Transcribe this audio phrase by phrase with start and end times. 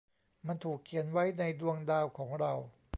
[0.47, 2.53] มันถูกเขียนไว้ในดวงดาวของเรา